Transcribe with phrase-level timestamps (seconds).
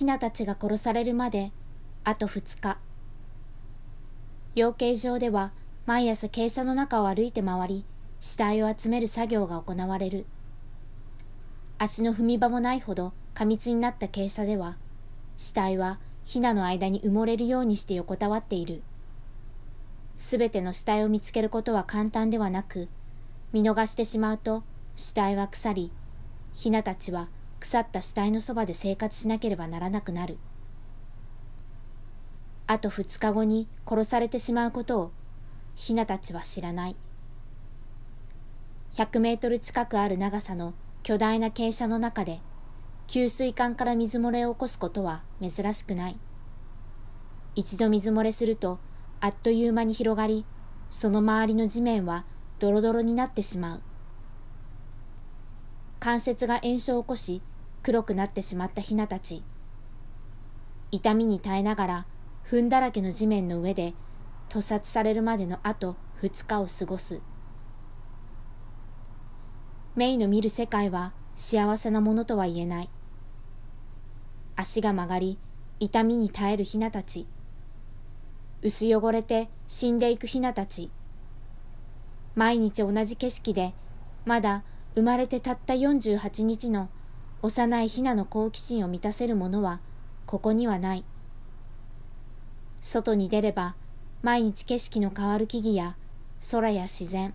[0.00, 1.52] ヒナたちが殺されるまで
[2.04, 2.78] あと2日。
[4.54, 5.52] 養鶏場では
[5.84, 7.84] 毎朝傾斜の中を歩いて回り
[8.18, 10.24] 死体を集める作業が行われる。
[11.76, 14.78] 足の踏み場もないほど過密になった傾斜では
[15.36, 18.82] 死体はヒナの間に埋もれるようにして横たわっている。
[20.16, 22.88] すべての死体を見つけることは簡単ではなく
[23.52, 24.62] 見逃してしまうと
[24.96, 25.92] 死体は腐り
[26.54, 27.28] ヒナたちは
[27.60, 30.38] 腐った死体のそばで生活しなければならなくなる。
[32.66, 35.12] あと2日後に殺されてしまうことを
[35.74, 36.96] ヒナたちは知らない。
[38.92, 42.40] 100メートル近くある長さの巨大な傾斜の中で
[43.06, 46.18] 給水管から水漏れを起こすことは珍しくない。
[47.56, 48.78] 一度水漏れすると
[49.20, 50.46] あっという間に広がり、
[50.90, 52.24] その周りの地面は
[52.58, 53.80] ドロドロになってしまう。
[55.98, 57.42] 関節が炎症を起こし
[57.82, 59.42] 黒くなってしまったヒナたち。
[60.90, 62.06] 痛みに耐えながら
[62.44, 63.94] 糞だらけの地面の上で
[64.48, 67.20] 屠殺されるまでのあと2日を過ごす。
[69.96, 72.90] メイの見る世界は幸せなものとは言えない。
[74.56, 75.38] 足が曲がり
[75.78, 77.26] 痛みに耐えるヒナたち。
[78.62, 80.90] 薄汚れて死んでいくヒナたち。
[82.34, 83.74] 毎日同じ景色で
[84.26, 86.90] まだ生まれてたった48日の
[87.42, 89.80] 幼いヒナの好奇心を満たせるものは
[90.26, 91.04] ここにはない。
[92.80, 93.76] 外に出れば
[94.22, 95.96] 毎日景色の変わる木々や
[96.50, 97.34] 空や自然、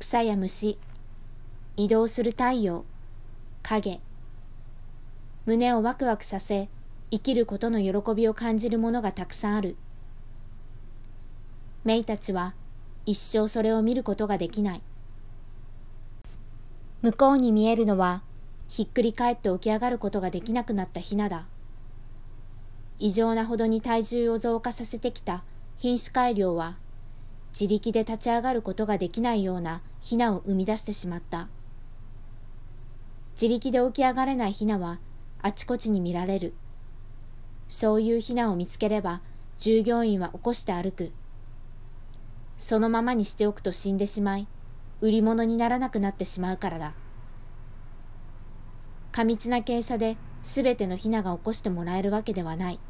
[0.00, 0.78] 草や虫、
[1.76, 2.84] 移動する太陽、
[3.62, 4.00] 影、
[5.44, 6.68] 胸をワクワクさせ
[7.12, 9.76] 生きることの喜びを感じるものがたくさんある。
[11.84, 12.54] メイたちは
[13.04, 14.82] 一生それを見ることができない。
[17.02, 18.22] 向こうに見えるのは、
[18.68, 21.46] ひっくり返って起き上がることができなくなったヒナだ。
[22.98, 25.44] 異常なほどに体重を増加させてきた
[25.76, 26.76] 品種改良は、
[27.58, 31.48] 自力で立ち上がることができないようなヒナを生み出してしまった。
[33.40, 34.98] 自力で起き上がれないヒナは
[35.42, 36.54] あちこちに見られる。
[37.68, 39.20] そういうヒナを見つければ
[39.58, 41.12] 従業員は起こして歩く。
[42.56, 44.46] そのままにしておくと死んでしまい、
[45.02, 46.94] 売り物にならなくなってしまうからだ。
[49.16, 52.80] 過密な傾斜で全てのヒナが起こしてもらえるわけではない。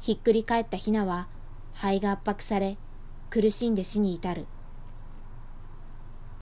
[0.00, 1.28] ひっくり返ったヒナは
[1.72, 2.76] 肺が圧迫され
[3.30, 4.44] 苦しんで死に至る。